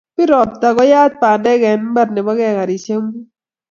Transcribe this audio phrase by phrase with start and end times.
[0.15, 3.15] Pir robtab koyat pandek en imbar ne bo ekarishek munt